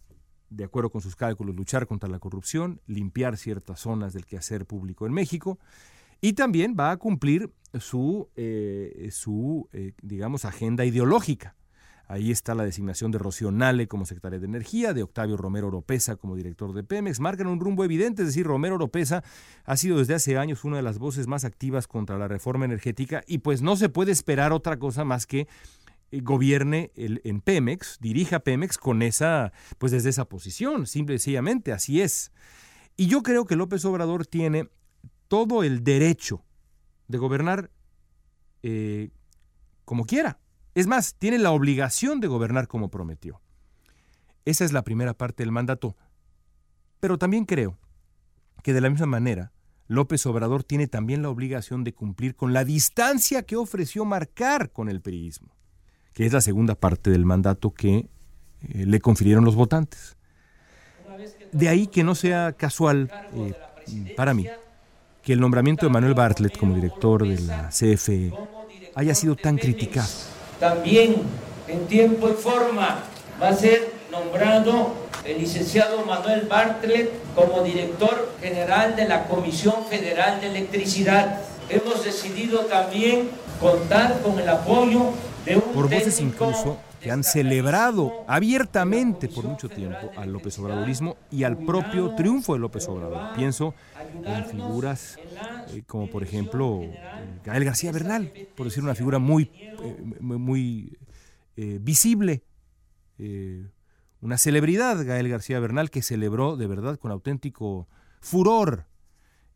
de 0.51 0.65
acuerdo 0.65 0.91
con 0.91 1.01
sus 1.01 1.17
cálculos, 1.17 1.55
luchar 1.55 1.87
contra 1.87 2.09
la 2.09 2.19
corrupción, 2.19 2.81
limpiar 2.87 3.37
ciertas 3.37 3.81
zonas 3.81 4.13
del 4.13 4.27
quehacer 4.27 4.67
público 4.67 5.07
en 5.07 5.13
México 5.13 5.59
y 6.21 6.33
también 6.33 6.77
va 6.79 6.91
a 6.91 6.97
cumplir 6.97 7.51
su, 7.79 8.29
eh, 8.37 9.09
su 9.13 9.69
eh, 9.73 9.93
digamos, 10.03 10.45
agenda 10.45 10.85
ideológica. 10.85 11.55
Ahí 12.11 12.31
está 12.31 12.55
la 12.55 12.65
designación 12.65 13.11
de 13.11 13.19
Rocío 13.19 13.51
Nale 13.51 13.87
como 13.87 14.07
secretaria 14.07 14.39
de 14.39 14.47
Energía, 14.47 14.95
de 14.95 15.03
Octavio 15.03 15.37
Romero 15.37 15.69
Oropesa 15.69 16.17
como 16.17 16.37
director 16.37 16.73
de 16.73 16.83
Pemex. 16.83 17.21
Marcan 17.21 17.49
un 17.49 17.61
rumbo 17.61 17.85
evidente, 17.85 18.23
es 18.23 18.29
decir, 18.29 18.47
Romero 18.47 18.77
Oropesa 18.77 19.23
ha 19.67 19.77
sido 19.77 19.99
desde 19.99 20.15
hace 20.15 20.39
años 20.39 20.65
una 20.65 20.79
de 20.79 20.83
las 20.83 20.99
voces 20.99 21.27
más 21.27 21.45
activas 21.45 21.87
contra 21.87 22.17
la 22.17 22.27
reforma 22.27 22.65
energética 22.65 23.23
y 23.27 23.39
pues 23.39 23.61
no 23.61 23.77
se 23.77 23.91
puede 23.91 24.11
esperar 24.11 24.55
otra 24.55 24.79
cosa 24.79 25.05
más 25.05 25.27
que 25.27 25.49
gobierne 26.13 26.91
el, 26.95 27.21
en 27.25 27.41
Pemex, 27.41 27.99
dirija 28.01 28.41
Pemex 28.41 28.79
con 28.79 29.03
esa, 29.03 29.53
pues 29.79 29.93
desde 29.93 30.11
esa 30.11 30.25
posición, 30.25 30.87
simple 30.87 31.17
y 31.17 31.19
sencillamente, 31.19 31.73
así 31.73 32.01
es. 32.01 32.33
Y 32.97 33.07
yo 33.07 33.23
creo 33.23 33.45
que 33.45 33.57
López 33.57 33.85
Obrador 33.85 34.27
tiene 34.27 34.69
todo 35.29 35.63
el 35.63 35.85
derecho 35.85 36.45
de 37.07 37.19
gobernar 37.19 37.71
eh, 38.63 39.11
como 39.85 40.05
quiera. 40.05 40.41
Es 40.75 40.87
más, 40.87 41.15
tiene 41.15 41.39
la 41.39 41.51
obligación 41.51 42.21
de 42.21 42.29
gobernar 42.29 42.69
como 42.69 42.91
prometió. 42.91 43.41
Esa 44.45 44.65
es 44.65 44.73
la 44.73 44.83
primera 44.83 45.15
parte 45.15 45.43
del 45.43 45.53
mandato. 45.53 45.97
Pero 47.01 47.19
también 47.19 47.45
creo 47.45 47.79
que 48.63 48.73
de 48.73 48.81
la 48.81 48.91
misma 48.91 49.07
manera, 49.07 49.53
López 49.87 50.25
Obrador 50.27 50.65
tiene 50.65 50.87
también 50.87 51.23
la 51.23 51.31
obligación 51.31 51.85
de 51.85 51.95
cumplir 51.95 52.35
con 52.35 52.53
la 52.53 52.65
distancia 52.65 53.45
que 53.45 53.57
ofreció 53.57 54.05
marcar 54.05 54.73
con 54.73 54.89
el 54.89 55.01
periodismo 55.01 55.58
que 56.13 56.27
es 56.27 56.33
la 56.33 56.41
segunda 56.41 56.75
parte 56.75 57.11
del 57.11 57.25
mandato 57.25 57.71
que 57.71 57.97
eh, 57.97 58.07
le 58.87 59.01
confirieron 59.01 59.45
los 59.45 59.55
votantes. 59.55 60.17
De 61.53 61.69
ahí 61.69 61.87
que 61.87 62.05
no 62.05 62.15
sea 62.15 62.53
casual 62.53 63.11
eh, 63.35 63.55
para 64.17 64.35
mí 64.35 64.47
que 65.23 65.33
el 65.33 65.41
nombramiento 65.41 65.87
de 65.87 65.93
Manuel 65.93 66.15
Bartlett 66.15 66.57
como 66.57 66.75
director 66.75 67.27
de 67.27 67.41
la 67.41 67.69
CFE 67.69 68.33
haya 68.95 69.15
sido 69.15 69.37
tan 69.37 69.59
criticado. 69.59 70.09
También 70.59 71.17
en 71.67 71.87
tiempo 71.87 72.29
y 72.29 72.33
forma 72.33 73.01
va 73.41 73.49
a 73.49 73.55
ser 73.55 73.93
nombrado 74.11 74.95
el 75.25 75.39
licenciado 75.39 76.05
Manuel 76.07 76.47
Bartlett 76.49 77.13
como 77.35 77.63
director 77.63 78.33
general 78.41 78.97
de 78.97 79.07
la 79.07 79.25
Comisión 79.29 79.85
Federal 79.89 80.41
de 80.41 80.49
Electricidad. 80.49 81.41
Hemos 81.69 82.05
decidido 82.05 82.61
también 82.61 83.29
contar 83.61 84.21
con 84.23 84.39
el 84.41 84.49
apoyo 84.49 85.13
por 85.57 85.91
voces 85.91 86.21
incluso 86.21 86.79
que 87.01 87.11
han 87.11 87.23
celebrado 87.25 88.25
abiertamente 88.27 89.29
por 89.29 89.45
mucho 89.45 89.69
tiempo 89.69 90.11
al 90.17 90.33
López 90.33 90.59
Obradorismo 90.59 91.17
y 91.31 91.45
al 91.45 91.57
propio 91.59 92.15
triunfo 92.15 92.55
de 92.55 92.59
López 92.59 92.89
Obrador. 92.89 93.35
Pienso 93.37 93.75
en 94.25 94.45
figuras 94.47 95.19
eh, 95.71 95.83
como 95.87 96.09
por 96.11 96.23
ejemplo 96.23 96.83
Gael 97.45 97.65
García 97.65 97.93
Bernal, 97.93 98.33
por 98.57 98.67
decir 98.67 98.83
una 98.83 98.95
figura 98.95 99.19
muy, 99.19 99.51
eh, 99.53 99.97
muy 100.21 100.99
eh, 101.57 101.79
visible, 101.81 102.43
una 104.21 104.39
celebridad, 104.39 105.05
Gael 105.05 105.29
García 105.29 105.59
Bernal, 105.59 105.91
que 105.91 106.03
celebró 106.03 106.57
de 106.57 106.67
verdad 106.69 106.99
con 106.99 107.11
auténtico 107.11 107.89
furor 108.21 108.87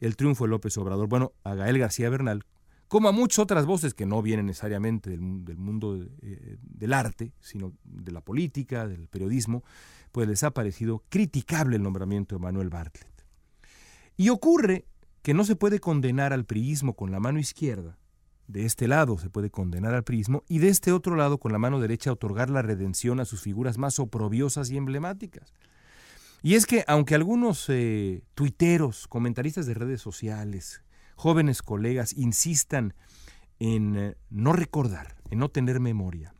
el 0.00 0.16
triunfo 0.16 0.44
de 0.44 0.50
López 0.50 0.76
Obrador. 0.78 1.06
Bueno, 1.06 1.32
a 1.44 1.54
Gael 1.54 1.78
García 1.78 2.10
Bernal, 2.10 2.44
como 2.92 3.08
a 3.08 3.12
muchas 3.12 3.38
otras 3.38 3.64
voces 3.64 3.94
que 3.94 4.04
no 4.04 4.20
vienen 4.20 4.44
necesariamente 4.44 5.08
del, 5.08 5.18
mundo 5.22 5.98
eh, 6.20 6.58
del 6.60 6.92
arte, 6.92 7.32
sino 7.40 7.72
de 7.84 8.12
la 8.12 8.20
política, 8.20 8.86
del 8.86 9.08
periodismo, 9.08 9.64
pues 10.12 10.28
les 10.28 10.42
ha 10.42 10.50
parecido 10.50 11.02
criticable 11.08 11.76
el 11.76 11.82
nombramiento 11.82 12.34
de 12.34 12.42
Manuel 12.42 12.68
Bartlett. 12.68 13.24
Y 14.18 14.28
ocurre 14.28 14.84
que 15.22 15.32
no 15.32 15.44
se 15.44 15.56
puede 15.56 15.80
condenar 15.80 16.34
al 16.34 16.44
priismo 16.44 16.94
con 16.94 17.10
la 17.10 17.18
mano 17.18 17.38
izquierda, 17.38 17.96
de 18.46 18.66
este 18.66 18.86
lado 18.88 19.16
se 19.16 19.30
puede 19.30 19.48
condenar 19.48 19.94
al 19.94 20.04
priismo, 20.04 20.44
y 20.46 20.58
de 20.58 20.68
este 20.68 20.92
otro 20.92 21.16
lado 21.16 21.38
con 21.38 21.50
la 21.50 21.58
mano 21.58 21.80
derecha 21.80 22.12
otorgar 22.12 22.50
la 22.50 22.60
redención 22.60 23.20
a 23.20 23.24
sus 23.24 23.40
figuras 23.40 23.78
más 23.78 23.98
oprobiosas 24.00 24.70
y 24.70 24.76
emblemáticas. 24.76 25.54
Y 26.42 26.56
es 26.56 26.66
que 26.66 26.84
aunque 26.86 27.14
algunos 27.14 27.70
eh, 27.70 28.22
tuiteros, 28.34 29.08
comentaristas 29.08 29.64
de 29.64 29.72
redes 29.72 30.02
sociales, 30.02 30.82
jóvenes 31.22 31.62
colegas 31.62 32.14
insistan 32.14 32.94
en 33.60 33.96
eh, 33.96 34.16
no 34.28 34.52
recordar, 34.52 35.14
en 35.30 35.38
no 35.38 35.50
tener 35.50 35.78
memoria. 35.78 36.34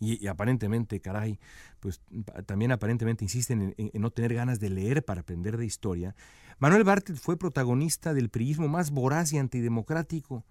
Y, 0.00 0.26
aparentemente, 0.26 1.00
caray, 1.00 1.38
pues 1.78 2.00
también 2.46 2.72
aparentemente 2.72 3.22
insisten 3.22 3.74
en, 3.76 3.90
no 4.00 4.10
tener 4.10 4.32
ganas 4.34 4.58
de 4.60 4.70
leer 4.70 5.04
para 5.04 5.20
aprender 5.20 5.58
de 5.58 5.66
historia. 5.66 6.16
Manuel 6.58 6.84
Bartlett 6.84 7.20
fue 7.20 7.36
protagonista 7.36 8.14
del 8.14 8.30
priismo 8.30 8.66
más 8.66 8.90
voraz 8.90 9.32
y 9.34 9.38
antidemocrático, 9.38 10.44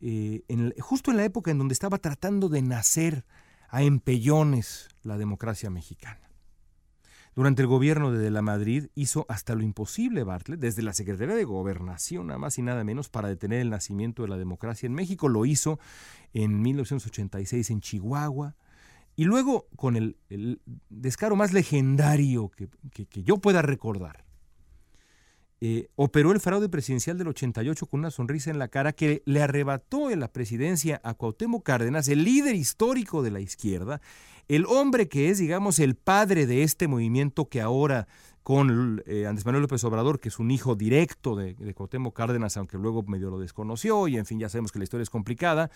eh, 0.00 0.42
justo 0.78 1.10
en 1.10 1.16
la 1.16 1.24
época 1.24 1.50
en 1.50 1.58
donde 1.58 1.72
estaba 1.72 1.96
tratando 1.98 2.50
de 2.50 2.60
nacer 2.60 3.24
a 3.70 3.82
empellones 3.82 4.88
la 5.02 5.16
democracia 5.16 5.70
mexicana. 5.70 6.23
Durante 7.34 7.62
el 7.62 7.68
gobierno 7.68 8.12
de, 8.12 8.18
de 8.18 8.30
la 8.30 8.42
Madrid 8.42 8.88
hizo 8.94 9.26
hasta 9.28 9.54
lo 9.54 9.62
imposible 9.62 10.22
Bartlett, 10.22 10.60
desde 10.60 10.82
la 10.82 10.92
Secretaría 10.92 11.34
de 11.34 11.44
Gobernación, 11.44 12.28
nada 12.28 12.38
más 12.38 12.58
y 12.58 12.62
nada 12.62 12.84
menos, 12.84 13.08
para 13.08 13.28
detener 13.28 13.60
el 13.60 13.70
nacimiento 13.70 14.22
de 14.22 14.28
la 14.28 14.36
democracia 14.36 14.86
en 14.86 14.94
México. 14.94 15.28
Lo 15.28 15.44
hizo 15.44 15.78
en 16.32 16.62
1986 16.62 17.70
en 17.70 17.80
Chihuahua. 17.80 18.54
Y 19.16 19.24
luego, 19.24 19.68
con 19.76 19.96
el, 19.96 20.16
descaro 20.88 21.36
más 21.36 21.52
legendario 21.52 22.50
que, 22.50 22.68
yo 23.22 23.38
pueda 23.38 23.62
recordar, 23.62 24.24
eh, 25.66 25.88
operó 25.96 26.32
el 26.32 26.40
fraude 26.40 26.68
presidencial 26.68 27.16
del 27.16 27.28
88 27.28 27.86
con 27.86 28.00
una 28.00 28.10
sonrisa 28.10 28.50
en 28.50 28.58
la 28.58 28.68
cara 28.68 28.92
que 28.92 29.22
le 29.24 29.40
arrebató 29.40 30.10
en 30.10 30.20
la 30.20 30.30
presidencia 30.30 31.00
a 31.02 31.14
Cuauhtémoc 31.14 31.64
Cárdenas, 31.64 32.06
el 32.08 32.22
líder 32.22 32.54
histórico 32.54 33.22
de 33.22 33.30
la 33.30 33.40
izquierda, 33.40 34.02
el 34.46 34.66
hombre 34.66 35.08
que 35.08 35.30
es, 35.30 35.38
digamos, 35.38 35.78
el 35.78 35.94
padre 35.94 36.44
de 36.44 36.64
este 36.64 36.86
movimiento 36.86 37.48
que 37.48 37.62
ahora 37.62 38.08
con 38.44 39.02
eh, 39.06 39.26
Andrés 39.26 39.46
Manuel 39.46 39.62
López 39.62 39.82
Obrador, 39.84 40.20
que 40.20 40.28
es 40.28 40.38
un 40.38 40.50
hijo 40.50 40.74
directo 40.74 41.34
de, 41.34 41.54
de 41.54 41.72
Cuauhtémoc 41.72 42.14
Cárdenas, 42.14 42.58
aunque 42.58 42.76
luego 42.76 43.02
medio 43.02 43.30
lo 43.30 43.38
desconoció, 43.38 44.06
y 44.06 44.18
en 44.18 44.26
fin, 44.26 44.38
ya 44.38 44.50
sabemos 44.50 44.70
que 44.70 44.78
la 44.78 44.84
historia 44.84 45.02
es 45.02 45.08
complicada, 45.08 45.70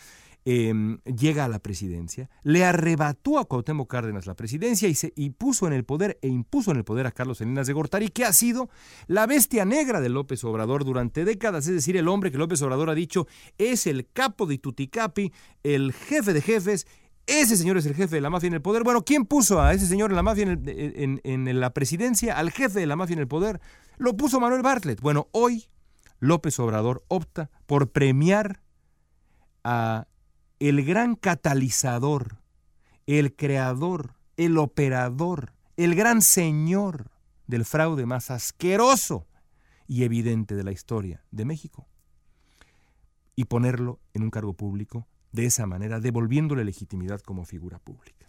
em, 0.45 0.99
llega 1.05 1.47
a 1.47 1.49
la 1.49 1.61
presidencia, 1.61 2.29
le 2.43 2.67
arrebató 2.67 3.39
a 3.39 3.47
Cuauhtémoc 3.47 3.91
Cárdenas 3.91 4.27
la 4.27 4.35
presidencia 4.35 4.87
y, 4.87 4.95
se, 4.95 5.15
puso 5.39 5.67
en 5.67 5.73
el 5.73 5.85
poder 5.85 6.19
e 6.21 6.29
impuso 6.29 6.71
en 6.71 6.77
el 6.77 6.85
poder 6.85 7.07
a 7.07 7.11
Carlos 7.13 7.39
Salinas 7.39 7.67
de 7.67 7.73
Gortari, 7.73 8.09
que 8.09 8.27
ha 8.27 8.35
sido 8.35 8.69
la 9.07 9.27
bestia 9.27 9.65
negra 9.65 10.03
de 10.03 10.11
López 10.11 10.45
Obrador 10.45 10.85
durante 10.85 11.25
décadas, 11.25 11.67
es 11.69 11.75
decir, 11.75 11.97
el 11.97 12.07
hombre 12.07 12.31
que 12.31 12.37
López 12.37 12.61
Obrador 12.61 12.91
ha 12.91 12.95
dicho 12.95 13.27
es 13.57 13.87
el 13.87 14.07
capo 14.13 14.45
de 14.45 14.59
Tuticapi, 14.59 15.33
el 15.63 15.95
jefe 15.95 16.35
de 16.35 16.43
jefes, 16.43 16.87
ese 17.29 17.59
señor 17.59 17.77
es 17.77 17.85
el 17.85 17.95
jefe 17.95 18.17
de 18.17 18.23
la 18.23 18.31
mafia 18.31 18.49
en 18.49 18.55
el 18.55 18.63
poder. 18.63 18.83
Bueno, 18.83 19.05
¿quién 19.05 19.27
puso 19.27 19.61
a 19.61 19.75
ese 19.75 19.87
señor 19.87 20.11
en 20.11 20.17
la 20.17 20.23
mafia 20.23 20.45
en, 20.45 21.61
la 21.61 21.75
presidencia, 21.75 22.37
al 22.37 22.51
jefe 22.51 22.81
de 22.81 22.87
la 22.87 22.97
mafia 22.97 23.13
en 23.15 23.21
el 23.21 23.29
poder? 23.29 23.61
Lo 23.99 24.17
puso 24.17 24.41
Manuel 24.41 24.63
Bartlett. 24.63 25.01
Bueno, 25.01 25.29
hoy 25.33 25.67
López 26.21 26.59
Obrador 26.59 27.05
opta 27.09 27.51
por 27.67 27.91
premiar 27.91 28.63
a 29.63 30.09
el 30.59 30.85
gran 30.85 31.15
catalizador, 31.17 32.39
el 33.07 33.37
creador, 33.37 34.15
el 34.39 34.57
operador, 34.57 35.53
el 35.77 35.95
gran 35.95 36.23
señor 36.23 37.11
del 37.47 37.67
fraude 37.67 38.07
más 38.07 38.31
asqueroso 38.31 39.27
y 39.87 40.05
evidente 40.05 40.55
de 40.55 40.65
la 40.65 40.73
historia 40.73 41.23
de 41.31 41.45
México 41.45 41.87
y 43.37 43.45
ponerlo 43.45 44.01
en 44.15 44.23
un 44.23 44.31
cargo 44.31 44.55
público 44.55 45.07
de 45.33 45.47
esa 45.47 45.67
manera, 45.67 46.01
devolviéndole 46.01 46.65
legitimidad 46.65 47.21
como 47.21 47.45
figura 47.45 47.79
pública. 47.79 48.29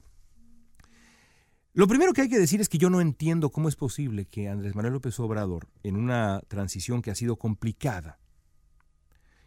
Lo 1.73 1.87
primero 1.87 2.13
que 2.13 2.21
hay 2.21 2.29
que 2.29 2.39
decir 2.39 2.61
es 2.61 2.67
que 2.67 2.77
yo 2.77 2.89
no 2.89 2.99
entiendo 2.99 3.51
cómo 3.51 3.69
es 3.69 3.75
posible 3.75 4.25
que 4.25 4.49
Andrés 4.49 4.75
Manuel 4.75 4.93
López 4.93 5.19
Obrador, 5.19 5.67
en 5.83 5.95
una 5.95 6.41
transición 6.47 7.01
que 7.01 7.11
ha 7.11 7.15
sido 7.15 7.37
complicada 7.37 8.19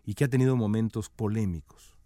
y 0.04 0.14
que 0.14 0.24
ha 0.24 0.28
tenido 0.28 0.56
momentos 0.56 1.10
polémicos 1.10 1.96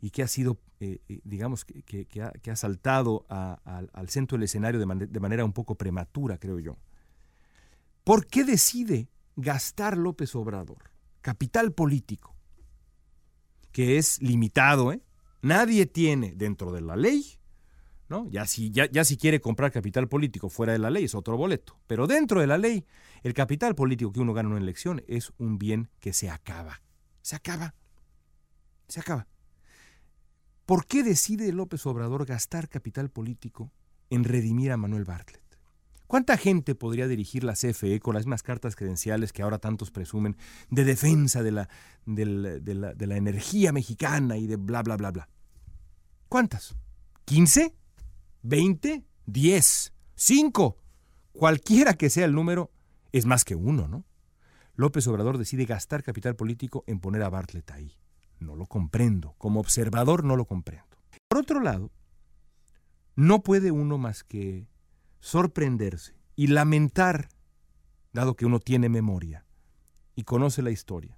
y 0.00 0.10
que 0.10 0.22
ha 0.22 0.28
sido, 0.28 0.58
eh, 0.80 1.00
eh, 1.08 1.20
digamos, 1.24 1.64
que, 1.64 2.06
ha, 2.20 2.56
saltado 2.56 3.24
al 3.28 4.08
centro 4.08 4.36
del 4.36 4.44
escenario 4.44 4.78
de, 4.78 5.06
de 5.06 5.20
manera 5.20 5.44
un 5.44 5.52
poco 5.52 5.76
prematura, 5.76 6.38
creo 6.38 6.58
yo, 6.58 6.76
¿por 8.04 8.26
qué 8.26 8.44
decide 8.44 9.08
gastar 9.36 9.96
López 9.96 10.34
Obrador 10.34 10.90
capital 11.22 11.72
político 11.72 12.31
que 13.72 13.98
es 13.98 14.20
limitado, 14.20 14.92
¿eh? 14.92 15.02
Nadie 15.40 15.86
tiene 15.86 16.32
dentro 16.36 16.70
de 16.72 16.82
la 16.82 16.94
ley, 16.94 17.38
¿no? 18.08 18.28
Ya 18.30 18.46
si, 18.46 18.70
ya, 18.70 19.04
si 19.04 19.16
quiere 19.16 19.40
comprar 19.40 19.72
capital 19.72 20.08
político 20.08 20.48
fuera 20.48 20.72
de 20.72 20.78
la 20.78 20.90
ley 20.90 21.04
es 21.04 21.14
otro 21.14 21.36
boleto, 21.36 21.80
pero 21.86 22.06
dentro 22.06 22.40
de 22.40 22.46
la 22.46 22.58
ley, 22.58 22.86
el 23.22 23.34
capital 23.34 23.74
político 23.74 24.12
que 24.12 24.20
uno 24.20 24.34
gana 24.34 24.48
en 24.48 24.52
una 24.52 24.62
elección 24.62 25.02
es 25.08 25.32
un 25.38 25.58
bien 25.58 25.90
que 25.98 26.12
se 26.12 26.30
acaba. 26.30 26.80
Se 27.22 27.34
acaba. 27.34 27.74
Se 28.86 29.00
acaba. 29.00 29.26
¿Por 30.64 30.86
qué 30.86 31.02
decide 31.02 31.52
López 31.52 31.84
Obrador 31.86 32.24
gastar 32.24 32.68
capital 32.68 33.10
político 33.10 33.72
en 34.10 34.22
redimir 34.22 34.70
a 34.70 34.76
Manuel 34.76 35.04
Bartlett? 35.04 35.41
¿Cuánta 36.12 36.36
gente 36.36 36.74
podría 36.74 37.08
dirigir 37.08 37.42
la 37.42 37.54
CFE 37.54 37.98
con 37.98 38.12
las 38.12 38.26
mismas 38.26 38.42
cartas 38.42 38.76
credenciales 38.76 39.32
que 39.32 39.40
ahora 39.40 39.56
tantos 39.56 39.90
presumen 39.90 40.36
de 40.68 40.84
defensa 40.84 41.42
de 41.42 41.52
la, 41.52 41.70
de 42.04 43.06
la, 43.06 43.16
energía 43.16 43.72
mexicana 43.72 44.36
y 44.36 44.46
de 44.46 44.56
bla, 44.56 44.82
bla, 44.82 44.98
bla, 44.98 45.10
bla? 45.10 45.30
¿Cuántas? 46.28 46.76
¿15? 47.24 47.72
¿20? 48.44 49.04
¿10? 49.26 49.92
¿5? 50.18 50.76
Cualquiera 51.32 51.94
que 51.94 52.10
sea 52.10 52.26
el 52.26 52.34
número, 52.34 52.70
es 53.12 53.24
más 53.24 53.42
que 53.46 53.54
uno, 53.54 53.88
¿no? 53.88 54.04
López 54.74 55.06
Obrador 55.06 55.38
decide 55.38 55.64
gastar 55.64 56.02
capital 56.02 56.36
político 56.36 56.84
en 56.86 57.00
poner 57.00 57.22
a 57.22 57.30
Bartlett 57.30 57.70
ahí. 57.70 57.96
No 58.38 58.54
lo 58.54 58.66
comprendo. 58.66 59.34
Como 59.38 59.60
observador 59.60 60.24
no 60.24 60.36
lo 60.36 60.44
comprendo. 60.44 60.94
Por 61.26 61.38
otro 61.38 61.60
lado, 61.60 61.90
no 63.16 63.42
puede 63.42 63.70
uno 63.70 63.96
más 63.96 64.24
que 64.24 64.66
sorprenderse 65.22 66.14
y 66.34 66.48
lamentar, 66.48 67.28
dado 68.12 68.34
que 68.34 68.44
uno 68.44 68.58
tiene 68.58 68.88
memoria 68.88 69.46
y 70.16 70.24
conoce 70.24 70.62
la 70.62 70.72
historia, 70.72 71.16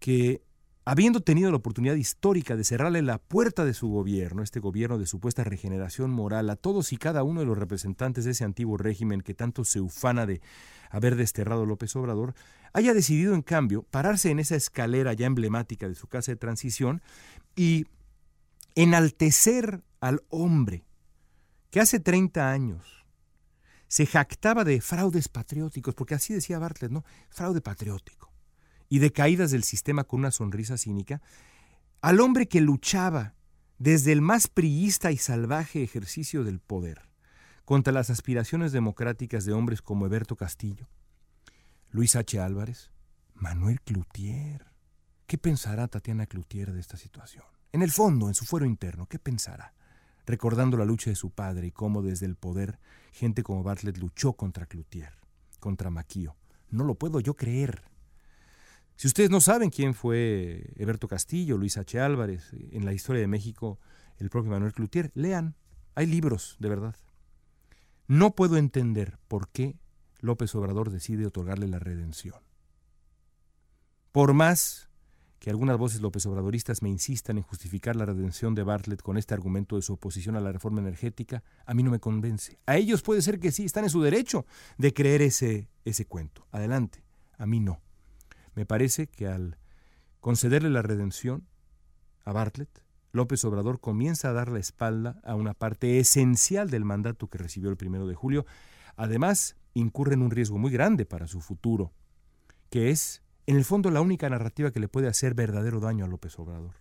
que 0.00 0.42
habiendo 0.84 1.20
tenido 1.20 1.50
la 1.50 1.56
oportunidad 1.56 1.94
histórica 1.94 2.56
de 2.56 2.64
cerrarle 2.64 3.02
la 3.02 3.18
puerta 3.18 3.64
de 3.64 3.72
su 3.72 3.88
gobierno, 3.88 4.42
este 4.42 4.58
gobierno 4.58 4.98
de 4.98 5.06
supuesta 5.06 5.44
regeneración 5.44 6.10
moral, 6.10 6.50
a 6.50 6.56
todos 6.56 6.92
y 6.92 6.96
cada 6.96 7.22
uno 7.22 7.40
de 7.40 7.46
los 7.46 7.56
representantes 7.56 8.24
de 8.24 8.32
ese 8.32 8.44
antiguo 8.44 8.76
régimen 8.76 9.20
que 9.20 9.32
tanto 9.32 9.64
se 9.64 9.80
ufana 9.80 10.26
de 10.26 10.40
haber 10.90 11.14
desterrado 11.14 11.66
López 11.66 11.94
Obrador, 11.94 12.34
haya 12.72 12.94
decidido 12.94 13.34
en 13.34 13.42
cambio 13.42 13.82
pararse 13.82 14.30
en 14.30 14.40
esa 14.40 14.56
escalera 14.56 15.12
ya 15.12 15.26
emblemática 15.26 15.88
de 15.88 15.94
su 15.94 16.08
casa 16.08 16.32
de 16.32 16.36
transición 16.36 17.00
y 17.54 17.86
enaltecer 18.74 19.82
al 20.00 20.22
hombre 20.30 20.85
que 21.70 21.80
hace 21.80 22.00
30 22.00 22.50
años 22.50 23.06
se 23.88 24.06
jactaba 24.06 24.64
de 24.64 24.80
fraudes 24.80 25.28
patrióticos, 25.28 25.94
porque 25.94 26.14
así 26.14 26.34
decía 26.34 26.58
Bartlett, 26.58 26.90
¿no? 26.90 27.04
Fraude 27.28 27.60
patriótico. 27.60 28.32
Y 28.88 28.98
de 28.98 29.12
caídas 29.12 29.50
del 29.50 29.64
sistema 29.64 30.04
con 30.04 30.20
una 30.20 30.30
sonrisa 30.30 30.76
cínica, 30.76 31.22
al 32.00 32.20
hombre 32.20 32.46
que 32.46 32.60
luchaba 32.60 33.34
desde 33.78 34.12
el 34.12 34.22
más 34.22 34.48
priista 34.48 35.10
y 35.10 35.16
salvaje 35.16 35.82
ejercicio 35.82 36.44
del 36.44 36.60
poder 36.60 37.08
contra 37.64 37.92
las 37.92 38.10
aspiraciones 38.10 38.72
democráticas 38.72 39.44
de 39.44 39.52
hombres 39.52 39.82
como 39.82 40.06
Eberto 40.06 40.36
Castillo, 40.36 40.88
Luis 41.90 42.16
H. 42.16 42.38
Álvarez, 42.40 42.90
Manuel 43.34 43.80
Cloutier. 43.80 44.66
¿Qué 45.26 45.36
pensará 45.36 45.88
Tatiana 45.88 46.26
Cloutier 46.26 46.72
de 46.72 46.80
esta 46.80 46.96
situación? 46.96 47.44
En 47.72 47.82
el 47.82 47.90
fondo, 47.90 48.28
en 48.28 48.34
su 48.34 48.44
fuero 48.44 48.64
interno, 48.66 49.06
¿qué 49.06 49.18
pensará? 49.18 49.74
Recordando 50.26 50.76
la 50.76 50.84
lucha 50.84 51.10
de 51.10 51.16
su 51.16 51.30
padre 51.30 51.68
y 51.68 51.72
cómo 51.72 52.02
desde 52.02 52.26
el 52.26 52.36
poder 52.36 52.78
gente 53.12 53.42
como 53.42 53.62
Bartlett 53.62 53.98
luchó 53.98 54.34
contra 54.34 54.66
Cloutier, 54.66 55.12
contra 55.60 55.90
Maquio. 55.90 56.36
No 56.70 56.84
lo 56.84 56.96
puedo 56.96 57.20
yo 57.20 57.34
creer. 57.34 57.82
Si 58.96 59.06
ustedes 59.06 59.30
no 59.30 59.40
saben 59.40 59.70
quién 59.70 59.94
fue 59.94 60.72
Eberto 60.76 61.06
Castillo, 61.06 61.56
Luis 61.58 61.76
H. 61.76 62.00
Álvarez, 62.00 62.50
en 62.52 62.84
la 62.84 62.92
historia 62.92 63.20
de 63.20 63.28
México, 63.28 63.78
el 64.18 64.30
propio 64.30 64.50
Manuel 64.50 64.72
Cloutier, 64.72 65.10
lean. 65.14 65.54
Hay 65.94 66.06
libros, 66.06 66.56
de 66.58 66.68
verdad. 66.68 66.96
No 68.08 68.34
puedo 68.34 68.56
entender 68.56 69.18
por 69.28 69.48
qué 69.48 69.78
López 70.20 70.54
Obrador 70.54 70.90
decide 70.90 71.26
otorgarle 71.26 71.68
la 71.68 71.78
redención. 71.78 72.40
Por 74.12 74.32
más 74.32 74.88
que 75.38 75.50
algunas 75.50 75.76
voces 75.76 76.00
López 76.00 76.24
Obradoristas 76.26 76.82
me 76.82 76.88
insistan 76.88 77.36
en 77.36 77.42
justificar 77.42 77.96
la 77.96 78.06
redención 78.06 78.54
de 78.54 78.62
Bartlett 78.62 79.02
con 79.02 79.18
este 79.18 79.34
argumento 79.34 79.76
de 79.76 79.82
su 79.82 79.94
oposición 79.94 80.36
a 80.36 80.40
la 80.40 80.52
reforma 80.52 80.80
energética, 80.80 81.42
a 81.64 81.74
mí 81.74 81.82
no 81.82 81.90
me 81.90 82.00
convence. 82.00 82.58
A 82.66 82.76
ellos 82.76 83.02
puede 83.02 83.22
ser 83.22 83.38
que 83.38 83.52
sí, 83.52 83.64
están 83.64 83.84
en 83.84 83.90
su 83.90 84.02
derecho 84.02 84.46
de 84.78 84.92
creer 84.92 85.22
ese, 85.22 85.68
ese 85.84 86.06
cuento. 86.06 86.46
Adelante, 86.50 87.04
a 87.38 87.46
mí 87.46 87.60
no. 87.60 87.80
Me 88.54 88.64
parece 88.64 89.06
que 89.06 89.26
al 89.26 89.58
concederle 90.20 90.70
la 90.70 90.82
redención 90.82 91.46
a 92.24 92.32
Bartlett, 92.32 92.82
López 93.12 93.44
Obrador 93.44 93.80
comienza 93.80 94.30
a 94.30 94.32
dar 94.32 94.50
la 94.50 94.58
espalda 94.58 95.20
a 95.24 95.34
una 95.34 95.54
parte 95.54 95.98
esencial 95.98 96.70
del 96.70 96.84
mandato 96.84 97.28
que 97.28 97.38
recibió 97.38 97.70
el 97.70 97.76
primero 97.76 98.06
de 98.06 98.14
julio. 98.14 98.46
Además, 98.96 99.56
incurre 99.74 100.14
en 100.14 100.22
un 100.22 100.30
riesgo 100.30 100.58
muy 100.58 100.70
grande 100.70 101.06
para 101.06 101.26
su 101.26 101.40
futuro, 101.40 101.92
que 102.70 102.90
es 102.90 103.22
en 103.46 103.56
el 103.56 103.64
fondo 103.64 103.90
la 103.90 104.00
única 104.00 104.28
narrativa 104.28 104.72
que 104.72 104.80
le 104.80 104.88
puede 104.88 105.06
hacer 105.06 105.34
verdadero 105.34 105.80
daño 105.80 106.04
a 106.04 106.08
López 106.08 106.38
Obrador. 106.38 106.74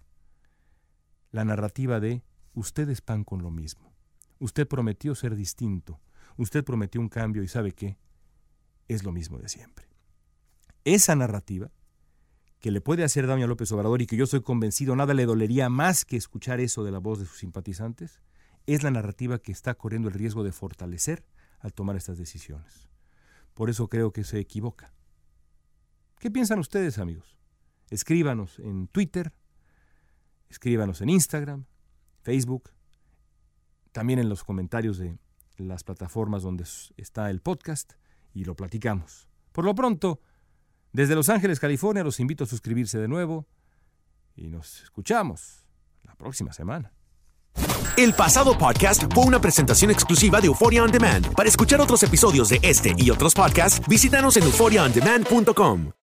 La 1.31 1.45
narrativa 1.45 1.99
de 1.99 2.23
ustedes 2.53 3.01
pan 3.01 3.23
con 3.23 3.43
lo 3.43 3.51
mismo. 3.51 3.93
Usted 4.39 4.67
prometió 4.67 5.13
ser 5.13 5.35
distinto. 5.35 5.99
Usted 6.37 6.63
prometió 6.63 6.99
un 6.99 7.09
cambio 7.09 7.43
y 7.43 7.47
sabe 7.47 7.73
qué? 7.73 7.97
Es 8.87 9.03
lo 9.03 9.11
mismo 9.11 9.37
de 9.37 9.47
siempre. 9.47 9.87
Esa 10.83 11.15
narrativa 11.15 11.71
que 12.59 12.71
le 12.71 12.81
puede 12.81 13.03
hacer 13.03 13.27
daño 13.27 13.45
a 13.45 13.47
López 13.47 13.71
Obrador 13.71 14.01
y 14.01 14.07
que 14.07 14.17
yo 14.17 14.25
soy 14.25 14.41
convencido 14.41 14.95
nada 14.95 15.13
le 15.13 15.25
dolería 15.25 15.69
más 15.69 16.03
que 16.03 16.17
escuchar 16.17 16.59
eso 16.59 16.83
de 16.83 16.91
la 16.91 16.99
voz 16.99 17.19
de 17.19 17.25
sus 17.25 17.37
simpatizantes, 17.37 18.21
es 18.65 18.81
la 18.81 18.89
narrativa 18.89 19.37
que 19.37 19.51
está 19.51 19.75
corriendo 19.75 20.07
el 20.07 20.15
riesgo 20.15 20.43
de 20.43 20.51
fortalecer 20.51 21.23
al 21.59 21.73
tomar 21.73 21.95
estas 21.95 22.17
decisiones. 22.17 22.89
Por 23.53 23.69
eso 23.69 23.87
creo 23.87 24.11
que 24.11 24.23
se 24.23 24.39
equivoca. 24.39 24.93
¿Qué 26.19 26.31
piensan 26.31 26.59
ustedes, 26.59 26.97
amigos? 26.97 27.37
Escríbanos 27.89 28.59
en 28.59 28.87
Twitter, 28.87 29.33
escríbanos 30.49 31.01
en 31.01 31.09
Instagram, 31.09 31.65
Facebook, 32.21 32.71
también 33.91 34.19
en 34.19 34.29
los 34.29 34.43
comentarios 34.43 34.97
de 34.97 35.17
las 35.57 35.83
plataformas 35.83 36.43
donde 36.43 36.65
está 36.97 37.29
el 37.29 37.41
podcast 37.41 37.93
y 38.33 38.43
lo 38.43 38.55
platicamos. 38.55 39.29
Por 39.51 39.65
lo 39.65 39.75
pronto, 39.75 40.19
desde 40.91 41.15
Los 41.15 41.29
Ángeles, 41.29 41.59
California, 41.59 42.03
los 42.03 42.19
invito 42.19 42.43
a 42.43 42.47
suscribirse 42.47 42.97
de 42.97 43.07
nuevo 43.07 43.47
y 44.35 44.47
nos 44.47 44.81
escuchamos 44.83 45.65
la 46.03 46.15
próxima 46.15 46.53
semana. 46.53 46.91
El 47.97 48.13
pasado 48.13 48.57
podcast 48.57 49.03
fue 49.13 49.23
una 49.25 49.39
presentación 49.39 49.91
exclusiva 49.91 50.41
de 50.41 50.47
Euphoria 50.47 50.83
On 50.83 50.91
Demand. 50.91 51.33
Para 51.33 51.47
escuchar 51.47 51.79
otros 51.79 52.03
episodios 52.03 52.49
de 52.49 52.59
este 52.61 52.93
y 52.97 53.09
otros 53.09 53.33
podcasts, 53.33 53.85
visítanos 53.87 54.35
en 54.35 54.43
euphoriaondemand.com. 54.43 56.04